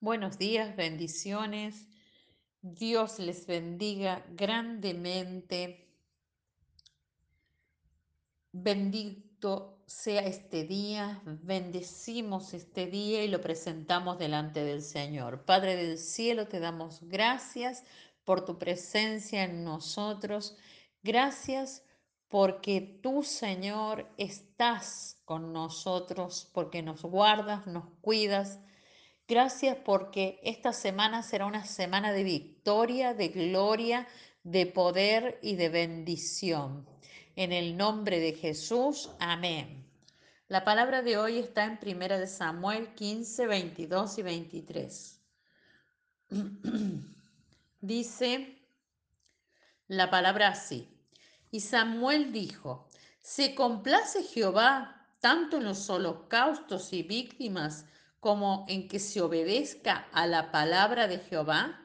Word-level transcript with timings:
Buenos 0.00 0.38
días, 0.38 0.76
bendiciones. 0.76 1.88
Dios 2.62 3.18
les 3.18 3.48
bendiga 3.48 4.24
grandemente. 4.30 5.88
Bendito 8.52 9.82
sea 9.86 10.20
este 10.20 10.62
día, 10.62 11.20
bendecimos 11.24 12.54
este 12.54 12.86
día 12.86 13.24
y 13.24 13.28
lo 13.28 13.40
presentamos 13.40 14.20
delante 14.20 14.62
del 14.62 14.82
Señor. 14.82 15.44
Padre 15.44 15.74
del 15.74 15.98
cielo, 15.98 16.46
te 16.46 16.60
damos 16.60 17.00
gracias 17.02 17.82
por 18.22 18.44
tu 18.44 18.56
presencia 18.56 19.42
en 19.42 19.64
nosotros. 19.64 20.56
Gracias 21.02 21.82
porque 22.28 23.00
tú, 23.02 23.24
Señor, 23.24 24.08
estás 24.16 25.20
con 25.24 25.52
nosotros, 25.52 26.48
porque 26.52 26.82
nos 26.84 27.02
guardas, 27.02 27.66
nos 27.66 27.86
cuidas 28.00 28.60
Gracias 29.28 29.76
porque 29.84 30.40
esta 30.42 30.72
semana 30.72 31.22
será 31.22 31.44
una 31.44 31.66
semana 31.66 32.12
de 32.12 32.24
victoria, 32.24 33.12
de 33.12 33.28
gloria, 33.28 34.08
de 34.42 34.64
poder 34.64 35.38
y 35.42 35.56
de 35.56 35.68
bendición. 35.68 36.88
En 37.36 37.52
el 37.52 37.76
nombre 37.76 38.20
de 38.20 38.32
Jesús, 38.32 39.10
amén. 39.20 39.86
La 40.48 40.64
palabra 40.64 41.02
de 41.02 41.18
hoy 41.18 41.36
está 41.36 41.64
en 41.64 41.78
1 41.78 42.26
Samuel 42.26 42.94
15, 42.94 43.46
22 43.46 44.16
y 44.16 44.22
23. 44.22 45.20
Dice 47.82 48.56
la 49.88 50.08
palabra 50.08 50.48
así. 50.48 50.88
Y 51.50 51.60
Samuel 51.60 52.32
dijo, 52.32 52.88
¿se 53.20 53.54
complace 53.54 54.22
Jehová 54.22 55.06
tanto 55.20 55.58
en 55.58 55.64
los 55.64 55.90
holocaustos 55.90 56.94
y 56.94 57.02
víctimas 57.02 57.84
como 58.20 58.66
en 58.68 58.88
que 58.88 58.98
se 58.98 59.20
obedezca 59.20 60.08
a 60.12 60.26
la 60.26 60.50
palabra 60.50 61.08
de 61.08 61.18
Jehová? 61.18 61.84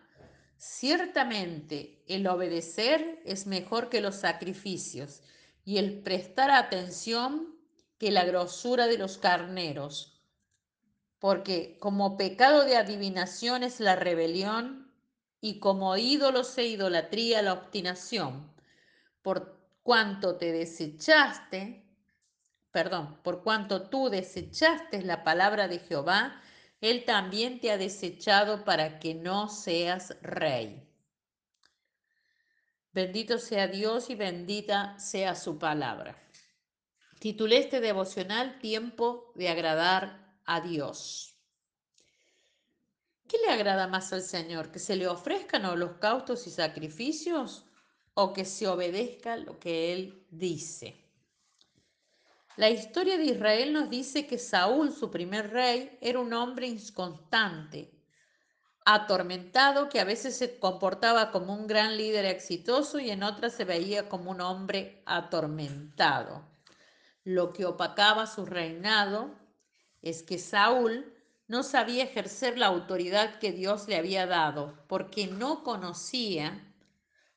Ciertamente 0.58 2.03
el 2.08 2.25
obedecer 2.28 3.22
es 3.25 3.48
mejor 3.48 3.90
que 3.90 4.02
los 4.02 4.16
sacrificios 4.16 5.22
y 5.66 5.78
el 5.78 6.02
prestar 6.02 6.52
atención 6.52 7.56
que 7.98 8.12
la 8.12 8.25
grosura 8.25 8.88
de 8.88 8.98
los 8.98 9.17
carneros, 9.17 10.22
porque 11.20 11.78
como 11.80 12.17
pecado 12.17 12.66
de 12.66 12.75
adivinación 12.75 13.64
es 13.64 13.80
la 13.80 13.95
rebelión 13.95 14.92
y 15.40 15.59
como 15.59 15.95
ídolos 15.97 16.58
e 16.58 16.66
idolatría 16.68 17.42
la 17.42 17.53
obstinación. 17.53 18.53
Por 19.22 19.58
cuanto 19.84 20.38
te 20.38 20.52
desechaste, 20.52 21.83
perdón, 22.74 23.20
por 23.24 23.44
cuanto 23.44 23.84
tú 23.88 24.10
desechaste 24.10 25.04
la 25.04 25.24
palabra 25.24 25.68
de 25.68 25.78
Jehová, 25.78 26.42
Él 26.82 27.06
también 27.06 27.62
te 27.62 27.72
ha 27.72 27.78
desechado 27.78 28.66
para 28.66 29.00
que 29.00 29.14
no 29.14 29.48
seas 29.48 30.18
rey. 30.24 30.84
Bendito 32.92 33.38
sea 33.38 33.68
Dios 33.68 34.10
y 34.10 34.16
bendita 34.16 34.98
sea 34.98 35.36
su 35.36 35.60
palabra. 35.60 36.18
Titulé 37.20 37.60
este 37.60 37.80
devocional 37.80 38.58
Tiempo 38.60 39.32
de 39.36 39.50
agradar 39.50 40.36
a 40.46 40.60
Dios. 40.60 41.38
¿Qué 43.28 43.38
le 43.38 43.54
agrada 43.54 43.88
más 43.88 44.12
al 44.14 44.24
Señor? 44.24 44.72
¿Que 44.72 44.80
se 44.80 44.96
le 44.96 45.08
ofrezcan 45.08 45.66
holocaustos 45.66 46.48
y 46.48 46.50
sacrificios 46.50 47.66
o 48.16 48.34
que 48.34 48.46
se 48.46 48.68
obedezca 48.68 49.38
lo 49.38 49.60
que 49.60 49.94
Él 49.94 50.26
dice? 50.32 51.03
La 52.56 52.70
historia 52.70 53.18
de 53.18 53.26
Israel 53.26 53.73
nos 53.73 53.90
dice 53.90 54.28
que 54.28 54.38
Saúl, 54.38 54.94
su 54.94 55.09
primer 55.09 55.50
rey, 55.50 55.98
era 56.02 56.20
un 56.20 56.34
hombre 56.34 56.68
inconstante, 56.68 57.92
atormentado, 58.86 59.90
que 59.90 60.00
a 60.00 60.04
veces 60.04 60.38
se 60.38 60.59
comportaba 60.59 61.31
como 61.31 61.54
un 61.54 61.66
gran 61.66 61.98
líder 61.98 62.26
exitoso 62.26 63.00
y 63.00 63.09
en 63.09 63.24
otras 63.24 63.53
se 63.53 63.66
veía 63.66 64.08
como 64.08 64.30
un 64.30 64.41
hombre 64.41 65.02
atormentado. 65.08 66.46
Lo 67.24 67.53
que 67.53 67.66
opacaba 67.66 68.28
su 68.28 68.46
reinado 68.46 69.31
es 70.03 70.22
que 70.22 70.38
Saúl 70.38 71.12
no 71.47 71.64
sabía 71.64 72.03
ejercer 72.03 72.59
la 72.59 72.68
autoridad 72.68 73.40
que 73.40 73.52
Dios 73.52 73.88
le 73.88 73.96
había 73.96 74.28
dado, 74.28 74.78
porque 74.88 75.25
no 75.25 75.64
conocía 75.64 76.72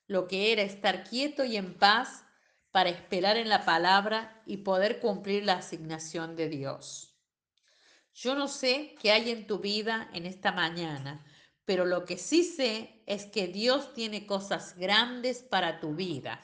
lo 0.08 0.28
que 0.28 0.52
era 0.52 0.60
estar 0.60 1.04
quieto 1.04 1.42
y 1.44 1.56
en 1.56 1.72
paz 1.72 2.25
para 2.76 2.90
esperar 2.90 3.38
en 3.38 3.48
la 3.48 3.64
palabra 3.64 4.42
y 4.44 4.58
poder 4.58 5.00
cumplir 5.00 5.46
la 5.46 5.54
asignación 5.54 6.36
de 6.36 6.50
Dios. 6.50 7.16
Yo 8.12 8.34
no 8.34 8.48
sé 8.48 8.94
qué 9.00 9.12
hay 9.12 9.30
en 9.30 9.46
tu 9.46 9.60
vida 9.60 10.10
en 10.12 10.26
esta 10.26 10.52
mañana, 10.52 11.24
pero 11.64 11.86
lo 11.86 12.04
que 12.04 12.18
sí 12.18 12.44
sé 12.44 13.02
es 13.06 13.24
que 13.24 13.46
Dios 13.46 13.94
tiene 13.94 14.26
cosas 14.26 14.76
grandes 14.76 15.38
para 15.38 15.80
tu 15.80 15.94
vida. 15.94 16.38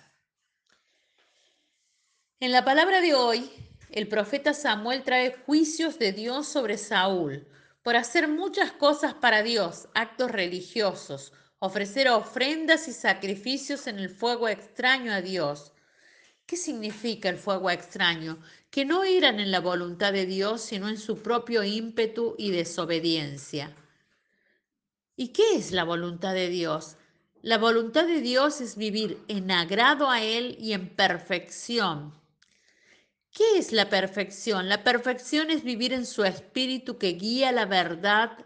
En 2.41 2.51
la 2.51 2.65
palabra 2.65 3.03
de 3.03 3.13
hoy, 3.13 3.51
el 3.91 4.09
profeta 4.09 4.55
Samuel 4.55 5.03
trae 5.03 5.37
juicios 5.45 5.99
de 5.99 6.13
Dios 6.13 6.49
sobre 6.49 6.79
Saúl 6.79 7.47
por 7.83 7.95
hacer 7.95 8.27
muchas 8.27 8.73
cosas 8.73 9.13
para 9.13 9.43
Dios, 9.43 9.87
actos 9.93 10.31
religiosos, 10.31 11.35
ofrecer 11.59 12.09
ofrendas 12.09 12.89
y 12.89 12.95
sacrificios 12.95 13.87
en 13.87 13.99
el 13.99 14.09
fuego 14.09 14.49
extraño 14.49 15.13
a 15.13 15.21
Dios, 15.21 15.73
¿Qué 16.47 16.57
significa 16.57 17.29
el 17.29 17.39
fuego 17.39 17.71
extraño? 17.71 18.39
Que 18.71 18.85
no 18.85 19.05
eran 19.05 19.41
en 19.41 19.51
la 19.51 19.61
voluntad 19.61 20.13
de 20.13 20.27
Dios, 20.27 20.61
sino 20.61 20.89
en 20.89 20.99
su 20.99 21.23
propio 21.23 21.65
ímpetu 21.65 22.35
y 22.39 22.51
desobediencia. 22.51 23.75
¿Y 25.17 25.29
qué 25.29 25.57
es 25.57 25.73
la 25.73 25.85
voluntad 25.85 26.35
de 26.35 26.49
Dios? 26.49 26.97
La 27.43 27.59
voluntad 27.59 28.07
de 28.07 28.21
Dios 28.21 28.61
es 28.61 28.77
vivir 28.77 29.19
en 29.29 29.51
agrado 29.51 30.11
a 30.11 30.23
Él 30.23 30.57
y 30.59 30.73
en 30.73 30.89
perfección. 30.89 32.13
¿Qué 33.31 33.57
es 33.57 33.73
la 33.73 33.89
perfección? 33.89 34.69
La 34.69 34.85
perfección 34.85 35.51
es 35.51 35.65
vivir 35.65 35.93
en 35.93 36.07
su 36.07 36.25
espíritu 36.25 36.99
que 36.99 37.15
guía 37.15 37.51
la 37.51 37.65
verdad 37.65 38.37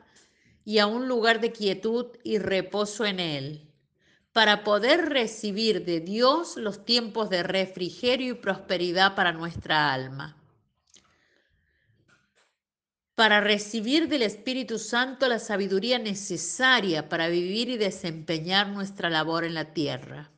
y 0.64 0.78
a 0.78 0.86
un 0.86 1.08
lugar 1.08 1.40
de 1.40 1.52
quietud 1.52 2.06
y 2.22 2.38
reposo 2.38 3.04
en 3.04 3.20
Él 3.20 3.65
para 4.36 4.64
poder 4.64 5.08
recibir 5.08 5.86
de 5.86 6.00
Dios 6.00 6.58
los 6.58 6.84
tiempos 6.84 7.30
de 7.30 7.42
refrigerio 7.42 8.34
y 8.34 8.36
prosperidad 8.36 9.14
para 9.14 9.32
nuestra 9.32 9.94
alma. 9.94 10.36
Para 13.14 13.40
recibir 13.40 14.08
del 14.08 14.20
Espíritu 14.20 14.78
Santo 14.78 15.26
la 15.26 15.38
sabiduría 15.38 15.98
necesaria 15.98 17.08
para 17.08 17.28
vivir 17.28 17.70
y 17.70 17.78
desempeñar 17.78 18.68
nuestra 18.68 19.08
labor 19.08 19.44
en 19.44 19.54
la 19.54 19.72
tierra. 19.72 20.30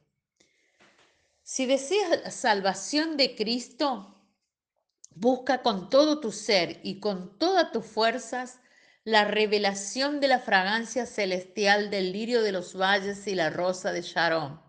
Si 1.43 1.67
deseas 1.67 2.21
la 2.23 2.31
salvación 2.31 3.17
de 3.17 3.35
Cristo, 3.35 4.15
busca 5.11 5.61
con 5.63 5.91
todo 5.91 6.21
tu 6.21 6.31
ser 6.31 6.79
y 6.85 7.01
con 7.01 7.37
todas 7.37 7.73
tus 7.73 7.85
fuerzas 7.85 8.61
la 9.09 9.25
revelación 9.25 10.21
de 10.21 10.29
la 10.29 10.39
fragancia 10.39 11.07
celestial 11.07 11.89
del 11.89 12.13
lirio 12.13 12.43
de 12.43 12.53
los 12.53 12.79
valles 12.79 13.27
y 13.27 13.35
la 13.35 13.49
rosa 13.49 13.91
de 13.91 14.03
Sharon. 14.03 14.61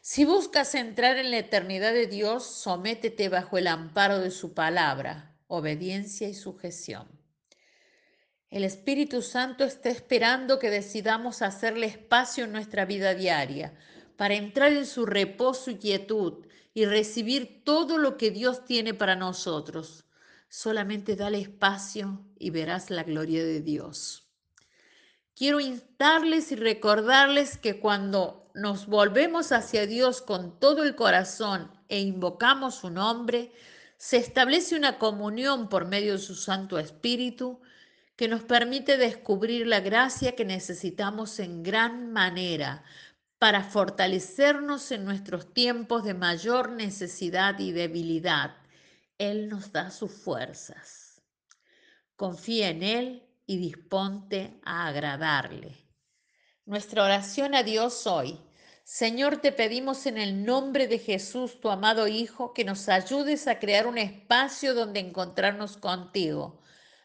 Si 0.00 0.24
buscas 0.24 0.76
entrar 0.76 1.16
en 1.16 1.32
la 1.32 1.38
eternidad 1.38 1.92
de 1.92 2.06
Dios, 2.06 2.46
sométete 2.46 3.28
bajo 3.28 3.58
el 3.58 3.66
amparo 3.66 4.20
de 4.20 4.30
su 4.30 4.54
palabra, 4.54 5.34
obediencia 5.48 6.28
y 6.28 6.34
sujeción. 6.34 7.08
El 8.50 8.62
Espíritu 8.62 9.20
Santo 9.20 9.64
está 9.64 9.88
esperando 9.88 10.60
que 10.60 10.70
decidamos 10.70 11.42
hacerle 11.42 11.88
espacio 11.88 12.44
en 12.44 12.52
nuestra 12.52 12.84
vida 12.84 13.14
diaria 13.14 13.74
para 14.16 14.34
entrar 14.34 14.72
en 14.72 14.86
su 14.86 15.06
reposo 15.06 15.72
y 15.72 15.78
quietud 15.78 16.46
y 16.72 16.84
recibir 16.84 17.64
todo 17.64 17.98
lo 17.98 18.16
que 18.16 18.30
Dios 18.30 18.64
tiene 18.64 18.94
para 18.94 19.16
nosotros. 19.16 20.04
Solamente 20.52 21.14
dale 21.14 21.38
espacio 21.38 22.26
y 22.36 22.50
verás 22.50 22.90
la 22.90 23.04
gloria 23.04 23.44
de 23.44 23.60
Dios. 23.60 24.28
Quiero 25.36 25.60
instarles 25.60 26.50
y 26.50 26.56
recordarles 26.56 27.56
que 27.56 27.78
cuando 27.78 28.50
nos 28.52 28.88
volvemos 28.88 29.52
hacia 29.52 29.86
Dios 29.86 30.20
con 30.20 30.58
todo 30.58 30.82
el 30.82 30.96
corazón 30.96 31.70
e 31.88 32.00
invocamos 32.00 32.74
su 32.74 32.90
nombre, 32.90 33.52
se 33.96 34.16
establece 34.16 34.74
una 34.74 34.98
comunión 34.98 35.68
por 35.68 35.86
medio 35.86 36.14
de 36.14 36.18
su 36.18 36.34
Santo 36.34 36.80
Espíritu 36.80 37.60
que 38.16 38.26
nos 38.26 38.42
permite 38.42 38.96
descubrir 38.96 39.68
la 39.68 39.78
gracia 39.78 40.34
que 40.34 40.44
necesitamos 40.44 41.38
en 41.38 41.62
gran 41.62 42.12
manera 42.12 42.82
para 43.38 43.62
fortalecernos 43.62 44.90
en 44.90 45.04
nuestros 45.04 45.54
tiempos 45.54 46.02
de 46.02 46.14
mayor 46.14 46.72
necesidad 46.72 47.56
y 47.60 47.70
debilidad 47.70 48.59
él 49.20 49.50
nos 49.50 49.70
da 49.70 49.90
sus 49.90 50.10
fuerzas. 50.10 51.20
Confía 52.16 52.70
en 52.70 52.82
Él 52.82 53.28
y 53.46 53.58
disponte 53.58 54.58
a 54.64 54.86
agradarle. 54.86 55.76
Nuestra 56.64 57.04
oración 57.04 57.54
a 57.54 57.62
Dios 57.62 58.06
hoy. 58.06 58.40
Señor, 58.82 59.36
te 59.36 59.52
pedimos 59.52 60.06
en 60.06 60.16
el 60.16 60.44
nombre 60.44 60.88
de 60.88 60.98
Jesús, 60.98 61.60
tu 61.60 61.68
amado 61.68 62.08
Hijo, 62.08 62.54
que 62.54 62.64
nos 62.64 62.88
ayudes 62.88 63.46
a 63.46 63.58
crear 63.58 63.86
un 63.86 63.98
espacio 63.98 64.72
donde 64.74 65.00
encontrarnos 65.00 65.76
contigo. 65.76 66.58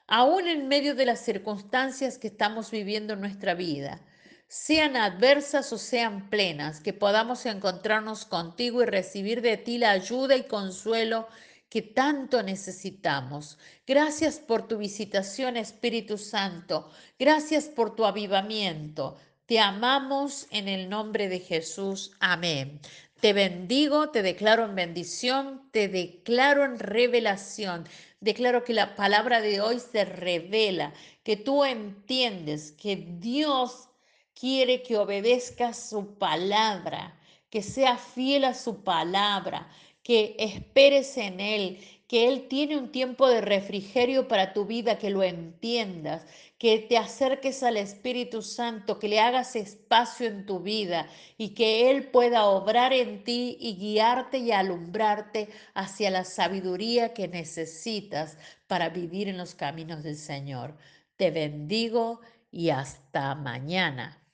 aún 0.07 0.47
en 0.47 0.67
medio 0.67 0.93
de 0.95 1.07
las 1.07 1.19
circunstancias 1.19 2.19
que 2.19 2.27
estamos 2.27 2.69
viviendo 2.69 3.13
en 3.13 3.21
nuestra 3.21 3.55
vida, 3.55 4.05
sean 4.47 4.95
adversas 4.95 5.73
o 5.73 5.79
sean 5.79 6.29
plenas, 6.29 6.79
que 6.79 6.93
podamos 6.93 7.45
encontrarnos 7.47 8.25
contigo 8.25 8.83
y 8.83 8.85
recibir 8.85 9.41
de 9.41 9.57
ti 9.57 9.79
la 9.79 9.91
ayuda 9.91 10.35
y 10.35 10.43
consuelo 10.43 11.27
que 11.69 11.81
tanto 11.81 12.41
necesitamos. 12.43 13.57
Gracias 13.85 14.39
por 14.39 14.67
tu 14.67 14.77
visitación, 14.77 15.57
Espíritu 15.57 16.17
Santo. 16.17 16.89
Gracias 17.19 17.65
por 17.65 17.95
tu 17.95 18.05
avivamiento. 18.05 19.17
Te 19.45 19.59
amamos 19.59 20.47
en 20.51 20.67
el 20.67 20.89
nombre 20.89 21.29
de 21.29 21.39
Jesús. 21.39 22.11
Amén. 22.19 22.79
Te 23.19 23.33
bendigo, 23.33 24.09
te 24.09 24.21
declaro 24.21 24.65
en 24.65 24.75
bendición, 24.75 25.69
te 25.71 25.87
declaro 25.87 26.65
en 26.65 26.79
revelación. 26.79 27.87
Declaro 28.19 28.63
que 28.63 28.73
la 28.73 28.95
palabra 28.95 29.41
de 29.41 29.61
hoy 29.61 29.79
se 29.79 30.05
revela, 30.05 30.93
que 31.23 31.37
tú 31.37 31.63
entiendes 31.63 32.71
que 32.71 32.95
Dios 32.95 33.89
quiere 34.33 34.83
que 34.83 34.97
obedezcas 34.97 35.89
su 35.89 36.17
palabra, 36.17 37.17
que 37.49 37.61
sea 37.61 37.97
fiel 37.97 38.45
a 38.45 38.53
su 38.53 38.83
palabra, 38.83 39.69
que 40.05 40.35
esperes 40.37 41.17
en 41.17 41.39
Él, 41.39 41.79
que 42.07 42.27
Él 42.27 42.47
tiene 42.47 42.77
un 42.77 42.91
tiempo 42.91 43.27
de 43.27 43.41
refrigerio 43.41 44.27
para 44.27 44.53
tu 44.53 44.65
vida, 44.67 44.99
que 44.99 45.09
lo 45.09 45.23
entiendas, 45.23 46.27
que 46.59 46.77
te 46.77 46.95
acerques 46.95 47.63
al 47.63 47.75
Espíritu 47.75 48.43
Santo, 48.43 48.99
que 48.99 49.07
le 49.07 49.19
hagas 49.19 49.55
espacio 49.55 50.27
en 50.27 50.45
tu 50.45 50.59
vida 50.59 51.09
y 51.39 51.55
que 51.55 51.89
Él 51.89 52.11
pueda 52.11 52.45
obrar 52.45 52.93
en 52.93 53.23
ti 53.23 53.57
y 53.59 53.77
guiarte 53.77 54.37
y 54.37 54.51
alumbrarte 54.51 55.49
hacia 55.73 56.11
la 56.11 56.23
sabiduría 56.23 57.15
que 57.15 57.27
necesitas 57.27 58.37
para 58.67 58.89
vivir 58.89 59.27
en 59.27 59.37
los 59.37 59.55
caminos 59.55 60.03
del 60.03 60.17
Señor. 60.17 60.77
Te 61.17 61.31
bendigo 61.31 62.21
y 62.51 62.69
hasta 62.69 63.33
mañana. 63.33 64.24